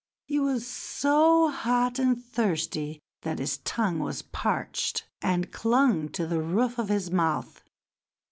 [0.25, 6.41] He was so hot and thirsty that his tongue was parched and clung to the
[6.41, 7.61] roof of his mouth.